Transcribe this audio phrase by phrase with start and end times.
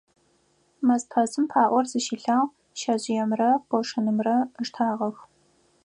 [0.87, 5.17] Мэзпэсым паӀор зыщилъагъ, шъэжъыемрэ къошынымрэ ыштагъэх.